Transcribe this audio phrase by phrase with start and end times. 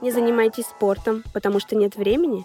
[0.00, 2.44] Не занимайтесь спортом, потому что нет времени?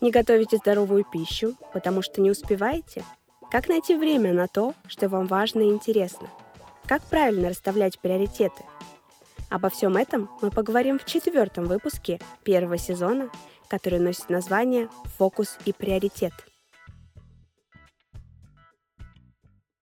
[0.00, 3.04] Не готовите здоровую пищу, потому что не успеваете?
[3.50, 6.28] Как найти время на то, что вам важно и интересно?
[6.86, 8.64] Как правильно расставлять приоритеты?
[9.50, 13.30] Обо всем этом мы поговорим в четвертом выпуске первого сезона,
[13.68, 16.32] который носит название «Фокус и приоритет».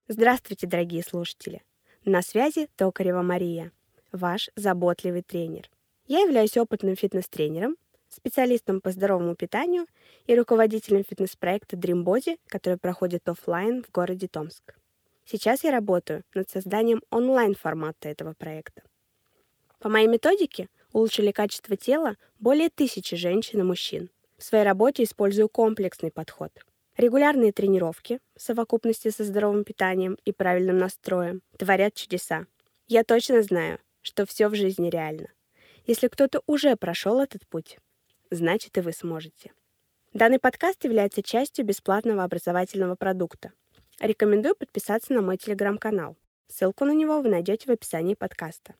[0.07, 1.63] Здравствуйте, дорогие слушатели!
[2.03, 3.71] На связи Токарева Мария,
[4.11, 5.67] ваш заботливый тренер.
[6.05, 7.75] Я являюсь опытным фитнес-тренером,
[8.09, 9.87] специалистом по здоровому питанию
[10.27, 14.75] и руководителем фитнес-проекта Dream Body, который проходит офлайн в городе Томск.
[15.25, 18.83] Сейчас я работаю над созданием онлайн-формата этого проекта.
[19.79, 24.11] По моей методике улучшили качество тела более тысячи женщин и мужчин.
[24.37, 26.51] В своей работе использую комплексный подход.
[26.97, 32.47] Регулярные тренировки в совокупности со здоровым питанием и правильным настроем творят чудеса.
[32.87, 35.27] Я точно знаю, что все в жизни реально.
[35.85, 37.79] Если кто-то уже прошел этот путь,
[38.31, 39.51] значит и вы сможете.
[40.13, 43.51] Данный подкаст является частью бесплатного образовательного продукта.
[43.99, 46.15] Рекомендую подписаться на мой телеграм-канал.
[46.47, 48.75] Ссылку на него вы найдете в описании подкаста.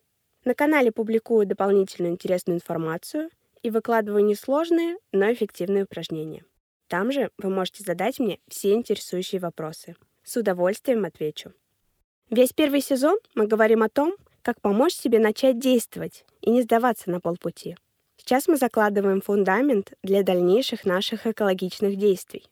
[0.46, 3.30] На канале публикую дополнительную интересную информацию
[3.62, 6.46] и выкладываю несложные, но эффективные упражнения.
[6.88, 9.96] Там же вы можете задать мне все интересующие вопросы.
[10.24, 11.54] С удовольствием отвечу.
[12.30, 17.10] Весь первый сезон мы говорим о том, как помочь себе начать действовать и не сдаваться
[17.10, 17.78] на полпути.
[18.18, 22.48] Сейчас мы закладываем фундамент для дальнейших наших экологичных действий.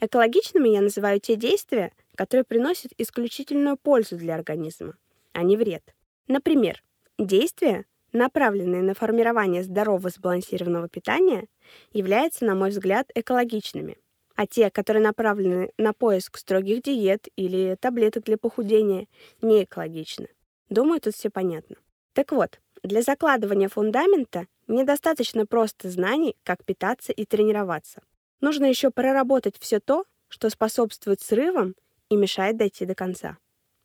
[0.00, 4.94] Экологичными я называю те действия, которые приносят исключительную пользу для организма,
[5.32, 5.94] а не вред.
[6.26, 6.82] Например,
[7.18, 7.84] действия,
[8.14, 11.48] направленные на формирование здорового сбалансированного питания,
[11.92, 13.98] являются, на мой взгляд, экологичными.
[14.36, 19.06] А те, которые направлены на поиск строгих диет или таблеток для похудения,
[19.42, 20.28] не экологичны.
[20.68, 21.76] Думаю, тут все понятно.
[22.14, 28.02] Так вот, для закладывания фундамента недостаточно просто знаний, как питаться и тренироваться.
[28.40, 31.74] Нужно еще проработать все то, что способствует срывам
[32.08, 33.38] и мешает дойти до конца.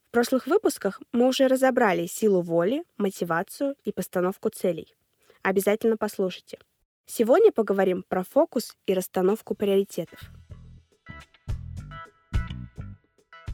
[0.10, 4.96] В прошлых выпусках мы уже разобрали силу воли, мотивацию и постановку целей.
[5.44, 6.58] Обязательно послушайте.
[7.06, 10.20] Сегодня поговорим про фокус и расстановку приоритетов.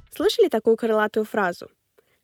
[0.10, 1.70] Слышали такую крылатую фразу?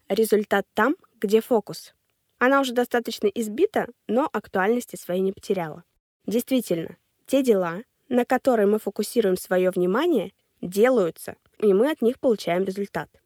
[0.07, 1.93] Результат там, где фокус.
[2.39, 5.83] Она уже достаточно избита, но актуальности своей не потеряла.
[6.25, 10.31] Действительно, те дела, на которые мы фокусируем свое внимание,
[10.61, 13.20] делаются, и мы от них получаем результат.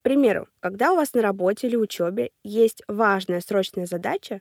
[0.00, 4.40] К примеру, когда у вас на работе или учебе есть важная срочная задача,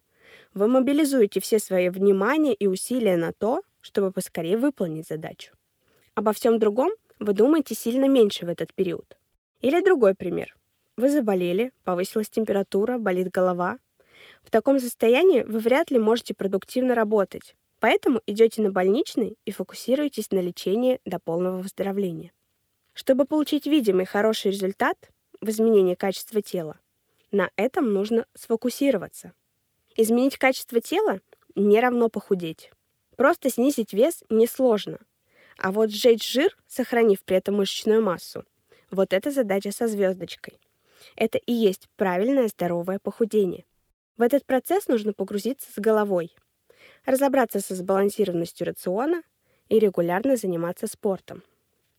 [0.53, 5.53] вы мобилизуете все свои внимание и усилия на то, чтобы поскорее выполнить задачу.
[6.13, 9.17] Обо всем другом вы думаете сильно меньше в этот период.
[9.61, 10.55] Или другой пример.
[10.95, 13.79] Вы заболели, повысилась температура, болит голова.
[14.43, 20.31] В таком состоянии вы вряд ли можете продуктивно работать, поэтому идете на больничный и фокусируетесь
[20.31, 22.31] на лечении до полного выздоровления.
[22.93, 24.97] Чтобы получить видимый хороший результат
[25.41, 26.79] в изменении качества тела,
[27.31, 29.33] на этом нужно сфокусироваться.
[29.95, 31.19] Изменить качество тела
[31.55, 32.71] не равно похудеть.
[33.15, 34.99] Просто снизить вес несложно.
[35.57, 38.45] А вот сжечь жир, сохранив при этом мышечную массу,
[38.91, 40.59] вот эта задача со звездочкой.
[41.15, 43.65] Это и есть правильное здоровое похудение.
[44.17, 46.35] В этот процесс нужно погрузиться с головой,
[47.05, 49.23] разобраться со сбалансированностью рациона
[49.69, 51.43] и регулярно заниматься спортом.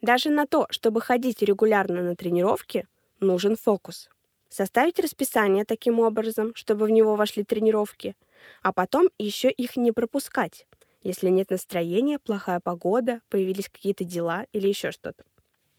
[0.00, 2.87] Даже на то, чтобы ходить регулярно на тренировки,
[3.20, 4.08] нужен фокус.
[4.48, 8.16] Составить расписание таким образом, чтобы в него вошли тренировки,
[8.62, 10.66] а потом еще их не пропускать,
[11.02, 15.24] если нет настроения, плохая погода, появились какие-то дела или еще что-то.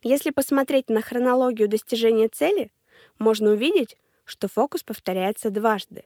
[0.02, 2.72] Если посмотреть на хронологию достижения цели,
[3.18, 6.06] можно увидеть, что фокус повторяется дважды.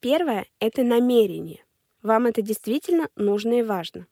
[0.00, 1.64] Первое— это намерение.
[2.02, 4.06] Вам это действительно нужно и важно.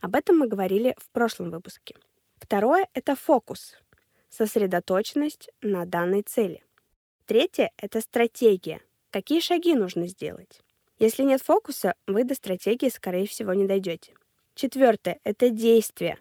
[0.00, 1.94] Об этом мы говорили в прошлом выпуске.
[2.36, 3.76] Второе— это фокус,
[4.28, 6.62] сосредоточенность на данной цели.
[7.26, 8.80] Третье— это стратегия.
[9.10, 10.60] Какие шаги нужно сделать?
[10.98, 14.14] Если нет фокуса, вы до стратегии, скорее всего, не дойдете.
[14.54, 16.18] Четвертое— это действие.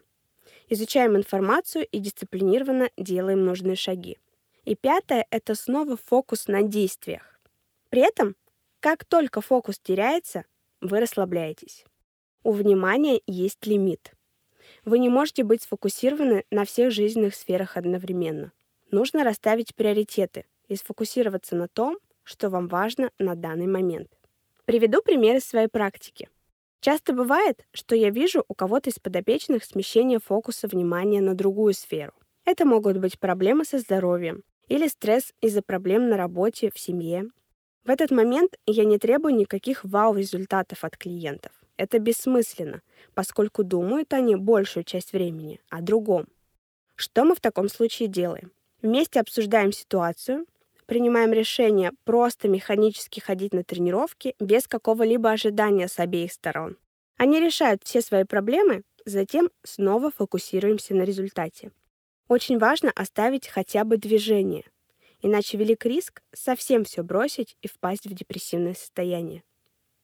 [0.70, 4.18] Изучаем информацию и дисциплинированно делаем нужные шаги.
[4.66, 7.40] И пятое— это снова фокус на действиях.
[7.90, 8.36] При этом,
[8.80, 10.46] как только фокус теряется,
[10.82, 11.86] вы расслабляетесь.
[12.44, 14.12] У внимания есть лимит.
[14.88, 18.54] Вы не можете быть сфокусированы на всех жизненных сферах одновременно.
[18.90, 24.08] Нужно расставить приоритеты и сфокусироваться на том, что вам важно на данный момент.
[24.64, 26.30] Приведу пример из своей практики.
[26.80, 32.14] Часто бывает, что я вижу у кого-то из подопечных смещение фокуса внимания на другую сферу.
[32.46, 37.26] Это могут быть проблемы со здоровьем или стресс из-за проблем на работе, в семье.
[37.84, 41.52] В этот момент я не требую никаких вау-результатов от клиентов.
[41.78, 42.82] Это бессмысленно,
[43.14, 46.28] поскольку думают они большую часть времени о другом.
[46.96, 48.52] Что мы в таком случае делаем?
[48.82, 50.48] Вместе обсуждаем ситуацию,
[50.88, 56.78] принимаем решение просто механически ходить на тренировки без какого-либо ожидания с обеих сторон.
[57.18, 61.72] Они решают все свои проблемы, затем снова фокусируемся на результате.
[62.28, 64.66] Очень важно оставить хотя бы движение,
[65.22, 69.44] иначе велик риск совсем все бросить и впасть в депрессивное состояние.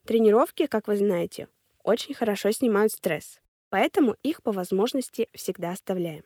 [0.06, 1.48] Тренировки, как вы знаете,
[1.84, 3.40] очень хорошо снимают стресс,
[3.70, 6.24] поэтому их по возможности всегда оставляем.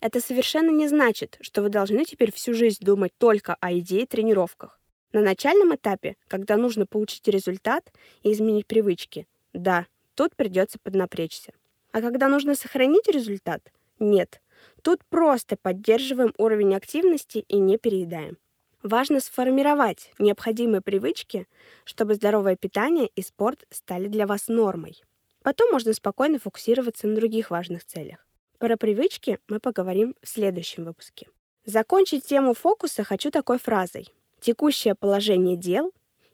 [0.00, 4.80] Это совершенно не значит, что вы должны теперь всю жизнь думать только о идее тренировках.
[5.12, 7.92] На начальном этапе, когда нужно получить результат
[8.22, 11.52] и изменить привычки, да, тут придется поднапрячься.
[11.92, 14.40] А когда нужно сохранить результат, нет,
[14.82, 18.38] тут просто поддерживаем уровень активности и не переедаем.
[18.82, 21.46] Важно сформировать необходимые привычки,
[21.84, 25.02] чтобы здоровое питание и спорт стали для вас нормой.
[25.42, 28.26] Потом можно спокойно фокусироваться на других важных целях.
[28.58, 31.28] Про привычки мы поговорим в следующем выпуске.
[31.66, 34.08] Закончить тему фокуса хочу такой фразой.
[34.40, 35.92] Текущее положение дел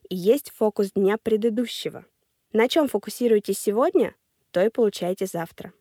[0.08, 2.04] и есть фокус дня предыдущего.
[2.52, 4.14] На чем фокусируетесь сегодня,
[4.52, 5.72] то и получаете завтра.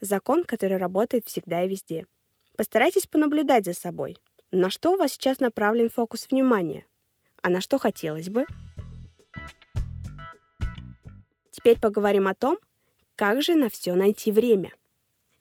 [0.00, 2.06] Закон, который работает всегда и везде.
[2.56, 4.18] Постарайтесь понаблюдать за собой.
[4.50, 6.86] На что у вас сейчас направлен фокус внимания?
[7.42, 8.46] А на что хотелось бы?
[11.50, 12.58] Теперь поговорим о том,
[13.14, 14.72] как же на все найти время.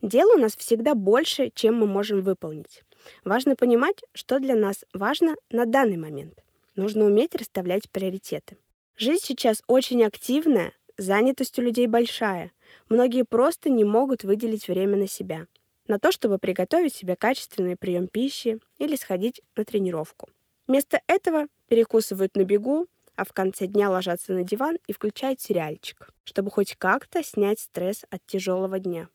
[0.02, 2.84] Дел у нас всегда больше, чем мы можем выполнить.
[3.24, 6.44] Важно понимать, что для нас важно на данный момент.
[6.76, 8.58] Нужно уметь расставлять приоритеты.
[8.98, 12.52] Жизнь сейчас очень активная, занятость у людей большая.
[12.90, 15.48] Многие просто не могут выделить время на себя.
[15.88, 20.30] На то, чтобы приготовить себе качественный прием пищи или сходить на тренировку.
[20.68, 26.10] Вместо этого перекусывают на бегу, а в конце дня ложатся на диван и включают сериальчик,
[26.24, 29.10] чтобы хоть как-то снять стресс от тяжелого дня.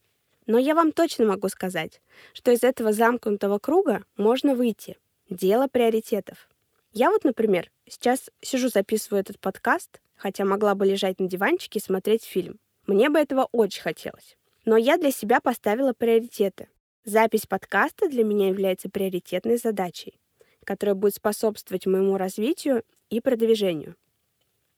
[0.46, 2.00] Но я вам точно могу сказать,
[2.32, 4.98] что из этого замкнутого круга можно выйти.
[5.30, 6.48] Дело приоритетов.
[6.92, 11.82] Я вот, например, сейчас сижу, записываю этот подкаст, хотя могла бы лежать на диванчике и
[11.82, 12.58] смотреть фильм.
[12.86, 14.36] Мне бы этого очень хотелось.
[14.64, 16.68] Но я для себя поставила приоритеты.
[17.04, 20.20] Запись подкаста для меня является приоритетной задачей,
[20.64, 23.96] которая будет способствовать моему развитию и продвижению.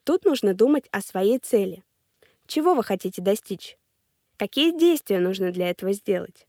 [0.04, 1.82] Тут нужно думать о своей цели.
[2.46, 3.76] Чего вы хотите достичь?
[4.36, 6.46] Какие действия нужно для этого сделать?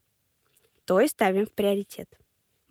[0.86, 2.10] То и ставим в приоритет.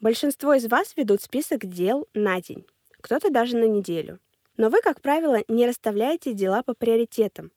[0.00, 2.66] Большинство из вас ведут список дел на день,
[3.00, 4.18] кто-то даже на неделю.
[4.56, 7.52] Но вы, как правило, не расставляете дела по приоритетам.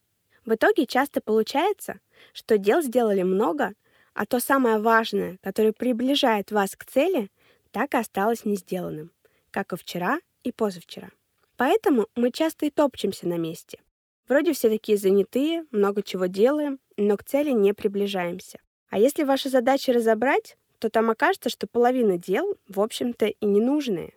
[0.48, 2.00] В итоге часто получается,
[2.32, 3.74] что дел сделали много,
[4.14, 7.28] а то самое важное, которое приближает вас к цели,
[7.70, 9.12] так и осталось не сделанным,
[9.50, 11.10] как и вчера и позавчера.
[11.58, 13.78] Поэтому мы часто и топчемся на месте.
[14.26, 18.58] Вроде все такие занятые, много чего делаем, но к цели не приближаемся.
[18.88, 23.60] А если ваши задачи разобрать, то там окажется, что половина дел, в общем-то, и не
[23.60, 24.14] нужные.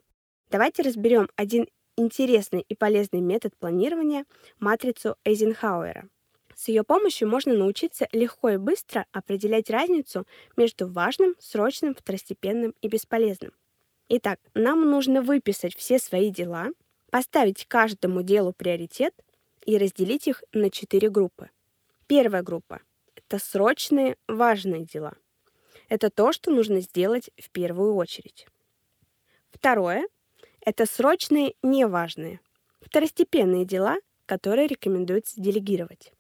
[0.49, 1.67] Давайте разберем один
[1.97, 4.23] интересный и полезный метод планирования–
[4.59, 6.07] матрицу Эйзенхауэра.
[6.61, 12.87] С ее помощью можно научиться легко и быстро определять разницу между важным, срочным, второстепенным и
[12.87, 13.51] бесполезным.
[14.09, 16.69] Итак, нам нужно выписать все свои дела,
[17.09, 19.15] поставить каждому делу приоритет–
[19.65, 21.49] и разделить их на четыре группы.
[22.07, 22.81] Первая группа–
[23.15, 25.13] это срочные, важные дела.
[25.89, 28.47] Это то, что нужно сделать в первую очередь.
[29.51, 30.07] Второе–
[30.61, 32.39] это срочные, неважные,
[32.81, 36.13] второстепенные дела, которые рекомендуется делегировать.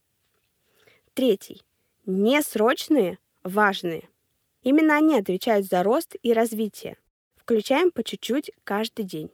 [1.13, 1.61] Третий–
[2.05, 4.07] несрочные, важные.
[4.63, 6.95] Именно они отвечают за рост и развитие.
[7.35, 9.29] Включаем по чуть-чуть каждый день.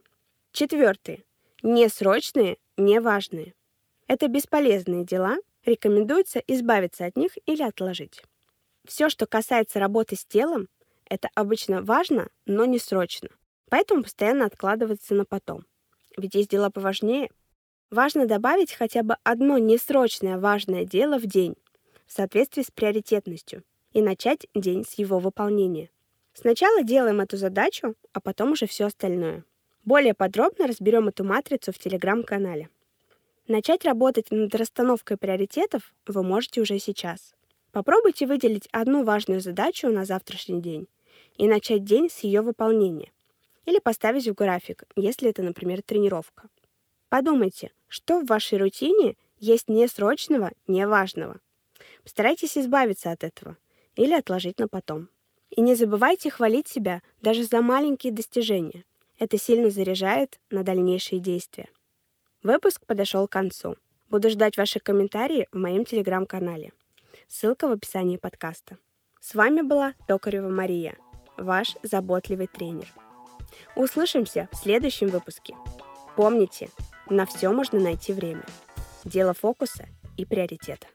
[0.52, 1.24] Четвертый–
[1.62, 3.54] несрочные, неважные.
[4.08, 8.24] Это бесполезные дела, рекомендуется избавиться от них или отложить.
[8.84, 10.70] Все, что касается работы с телом,
[11.06, 13.30] это обычно важно, но не срочно.
[13.70, 15.64] Поэтому постоянно откладывается на потом.
[16.18, 17.30] Ведь есть дела поважнее.
[17.92, 21.56] Важно добавить хотя бы одно несрочное важное дело в день
[22.08, 25.90] в соответствии с приоритетностью и начать день с его выполнения.
[26.34, 29.44] Сначала делаем эту задачу, а потом уже все остальное.
[29.86, 32.70] Более подробно разберем эту матрицу в телеграм-канале.
[33.48, 37.34] Начать работать над расстановкой приоритетов вы можете уже сейчас.
[37.72, 40.88] Попробуйте выделить одну важную задачу на завтрашний день
[41.38, 43.12] и начать день с ее выполнения.
[43.66, 46.50] Или поставить в график, если это, например, тренировка.
[47.10, 51.40] Подумайте, что в вашей рутине есть несрочного, неважного.
[52.08, 53.58] Постарайтесь избавиться от этого
[53.98, 55.10] или отложить на потом.
[55.50, 58.86] И не забывайте хвалить себя даже за маленькие достижения.
[59.20, 61.68] Это сильно заряжает на дальнейшие действия.
[62.44, 63.76] Выпуск подошел к концу.
[64.10, 66.72] Буду ждать ваши комментарии в моем телеграм-канале.
[67.28, 68.78] Ссылка в описании подкаста.
[69.20, 70.96] С вами была Токарева Мария,
[71.36, 72.88] ваш заботливый тренер.
[73.76, 75.58] Услышимся в следующем выпуске.
[76.16, 76.70] Помните,
[77.10, 78.46] на все можно найти время.
[79.04, 80.88] Дело фокуса и приоритета.